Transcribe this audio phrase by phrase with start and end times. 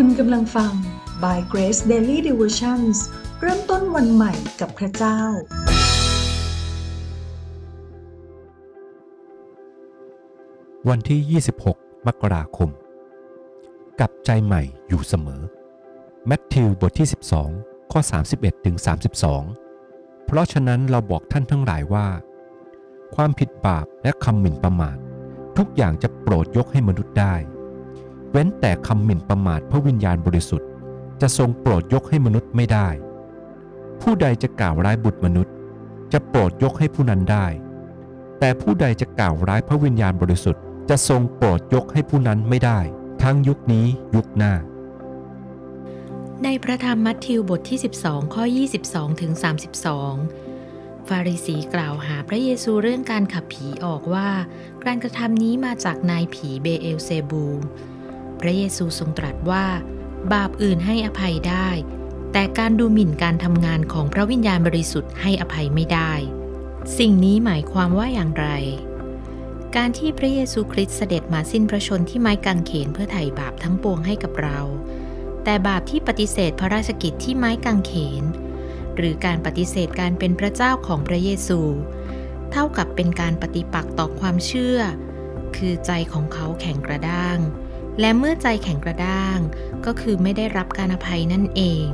[0.00, 0.72] คุณกำลังฟัง
[1.22, 2.96] By Grace Daily Devotions
[3.40, 5.20] เริ่มต้นวันใหม่กับพระเจ้า
[10.88, 12.70] วันที่ 26 มกราคม
[14.00, 15.42] กับใจใหม่อยู่เสมอ
[16.26, 17.08] แมทธิวบทที่
[17.48, 18.00] 12 ข้อ
[18.32, 18.76] 31ถึง
[19.52, 22.08] 32 เพราะฉะนั้นเราบอกท่านทั้งหลายว่า
[23.14, 24.96] ความผิดบาปและคำหมิ่นประมาท
[25.56, 27.36] ทุกอย่างจะโปรดยกให้มนุษย์ได้
[28.30, 30.68] เว้นแต่คำหมิ่นประมาทพระวิญญาณบริสุทธิ์
[31.20, 32.88] จะทรงโปรดยกให้มนุษย์ไม่ได้
[34.02, 35.54] ผู้ใดจะกล่าวร้ายบุตรมนุษย์
[36.12, 37.46] จะโปรดยกให้ผู้นั้นได้
[38.38, 42.78] แต่ผู้ใดจะกล่าวร้ายพระวิญญาณบริสุทธิ์ จะทรงโปรดยกให้ผู้นั้นไม่ได้
[43.22, 43.86] ทั้งยุคนี้
[44.16, 44.54] ยุคหน้า
[46.44, 48.44] ในพระธรรมมัทธิวบทที่ 12 ข้อ
[48.82, 49.32] 22ถึง
[50.20, 54.28] 32ฟาริสีกล่าวหาพระเยซูเรื่องการขับผีออกว่า
[54.84, 57.46] การกระทำนี้มาจากนายผีเบเอลเซบู
[58.40, 59.66] พระเยซูทรงตรัสว่า
[60.32, 61.68] บาปอื่นให้อภัยได้
[62.32, 66.12] แต่การดูหมิ่นการทำงานของพระวิญญาณบริสุทธิ์ให้อภัยไม่ได้
[66.98, 68.46] สิ่งนี้หมายความว่าอย่างไร
[69.76, 74.60] การที่พระเยซูคริสต์เสด็จมาสิ้นพระชนที่ไม้กางเขนเพื่อไถ่บาปทั้งปวงให้กับเรา
[75.44, 78.24] แต่บาปที่ปฏิเสธพระราชกิจที่ไม้กางเขน
[78.96, 81.60] หรือการปฏิเสธการเป็นพระเจ้าของพระเยซู
[82.52, 84.78] เท่ากับเป็นการปฏิปักษ์ต่อความเชื่อ
[85.56, 87.38] คือใจของเขาแข็งกระด้าง
[88.00, 89.38] และเมื่อใจแข็งกระด้าง
[89.86, 91.86] ก็คือไม่ได้รับการอภัยนั่นเอง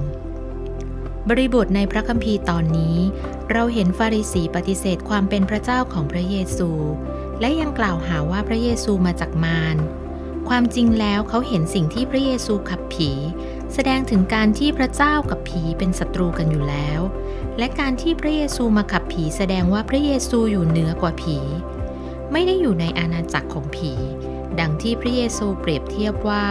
[1.28, 2.96] บริบทในพระคัมภีร์ตอนนี้
[3.52, 6.70] เราเห็นฟาริสีปฏิเสธความเป็นพระเจ้าของพระเยซู
[7.40, 9.76] และยังกล่าวหาว่าพระเยซูมาจากมาร
[10.48, 13.10] ความจริงแล้วเขาเห็นสิ่งที่พระเยซูขับผี
[13.74, 17.00] แสดงถึงการที่พระเจ้ากับผีเป็นศัตรูกันอยู่แล้ว
[17.58, 21.38] และการที่พระเยซูมาขับผีแสดงว่าพระเยซูอยู่เหนือกว่าผี
[22.32, 23.92] ไม่ได้อยู่ในอาณาจักรของผี
[24.60, 26.46] ดังที่พระเยซูเปรียบเทียบว่า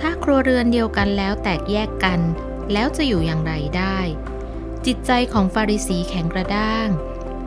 [0.00, 2.20] ถ้าครัวเรือนเดียวกันแล้วแตกแยกกัน
[2.72, 3.98] แล้วจะอยู่อย่างไรได้
[4.86, 6.88] จิตใจของฟาริสีแข็งกระด้าง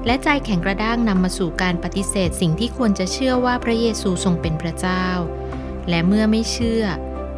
[0.06, 5.08] และใจแข็งกระด้างนำมาสู่การปฏิเสธสิ่งที่ควรจะเชื่อว่าพระเยซูทรงเป็นพระเจ้า
[5.90, 6.84] และเมื่อไม่เชื่อ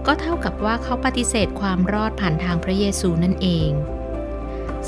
[0.06, 3.72] ก็เท่ากับว่าเขาปฏิเสธความรอดผ่านทางพระเยซูนั่นเอง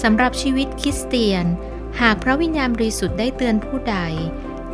[0.01, 1.45] สำหรับชีวิตคริสเตียน
[2.01, 3.97] หากพระวิญญาณบริสุทธิ์ได้เตือนผู้ใด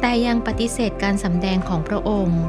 [0.01, 2.43] แต่ยังปฏิเสธการสำแดงของพระองค์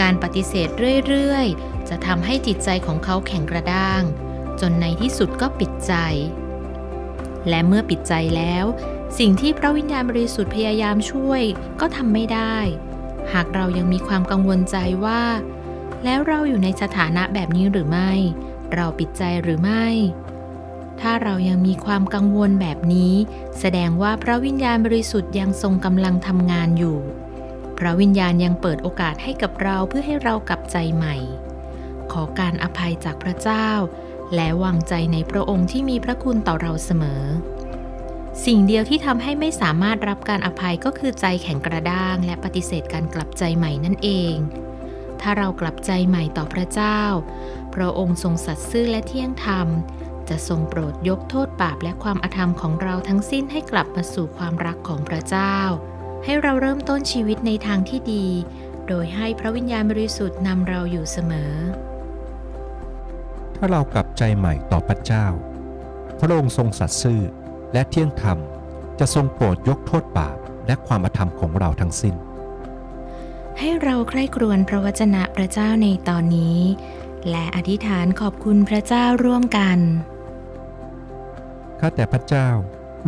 [0.00, 0.68] การปฏิเสธ
[1.08, 4.02] เรื่อยๆ จะทำให้จิตใจของเขาแข็งกระด้าง
[4.60, 5.94] จนในที่สุดก็ปิดใจ
[7.48, 8.64] และเมื่อปิดใจแล้ว
[9.18, 11.42] สิ่งที่พระวิญญาณบริสุทธิ์พยายามช่วย
[11.80, 12.56] ก็ทำไม่ได้
[13.32, 15.22] หากเรายังมีความกังวลใจว่า
[16.04, 18.12] แล้วเราอยู่ในสถานะแบบนี้หรือไม่
[18.74, 19.86] เราปิดใจหรือไม่
[21.00, 23.14] ถ้าเรายังมีความกังวลแบบนี้
[23.60, 26.98] แสดงว่าพระวิญญาณบริสุทธิ์ยังทรงกำลังทำงานอยู่
[27.78, 31.16] พระวิญญาณยังเปิดโอกาสให้กับเราเพื่อให้เรากลับใจใหม่
[32.12, 33.68] ขอการอภัยจากพระเจ้า
[34.34, 37.22] และวางใจในพระองค์ที่มีพระคุณต่อเราเสมอ
[38.44, 44.34] สิ่งเดียวที่ทำให้ไม่สามารถรับการอภัยก็คือใจแข็งกระด้าง และปฏิเสธการกลับใจใหม่นั่นเอง
[45.20, 47.00] ถ้าเรากลับใจใหม่ต่อพระเจ้า
[47.74, 49.68] พระองค์ทรงสัตย์ซื่อและเที่ยงธรรม
[50.30, 55.56] จะทรงโปรดยกโทษบาปและความอธรรมของเราทั้งสิ้นให้กลับมาสู่ความรักของพระเจ้า
[56.24, 58.26] ให้เราเริ่มต้นชีวิตในทางที่ดี
[58.88, 61.52] โดยให้พระวิญญาณบริสุทธิ์นำเราอยู่เสมอ
[63.56, 65.26] ถ้าเรากลับใจใหม่ต่อพระเจ้า
[66.18, 67.20] พระองค์ทรงสัตย์ซื่อ
[67.72, 68.38] และเที่ยงธรรม
[68.98, 72.14] จะทรงโปรดยกโทษบาปและความอธรรมของเราทั้งสิ้น
[73.58, 76.58] ให้เราใคร่ครวญพระวจนะพระเจ้าในตอนนี้
[77.30, 79.78] และอธิษฐานขอบคุณพระเจ้าร่วมกัน
[81.80, 82.48] ข้าแต่พระเจ้า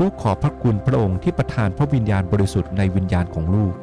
[0.01, 3.75] ลูกขอพระคุณพระองค์ที่ประทานพระวิญญาณบริสุทธิ์ในวิญญาณของลูก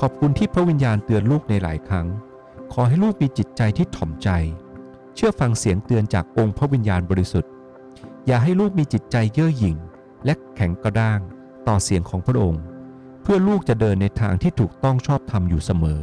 [0.00, 2.06] ขอบคุณที่พระวิญญาณเตือนลูกในหลายครั้ง
[2.72, 4.28] ขอให้ลูกมีจิตใจที่ถ่อมใจ
[5.14, 7.50] เชื่อฟังเสียงเตือนจากองค์พระวิญญาณบริสุทธิ์
[8.26, 9.76] อย่าให้ลูกมีจิตใจเย่อหยิ่ง
[10.24, 11.20] และแข็งกระด้าง
[11.68, 12.62] ต่อเสียงของพระองค์
[13.22, 16.00] เพื่อลูกจะเดินในทางที่ถูกต้องชอบธรรมอยู่เสมอ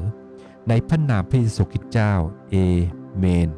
[0.70, 2.14] ในพระนามพระเยซูคริสต์เจ้า
[2.50, 2.56] เอ
[3.18, 3.50] เมน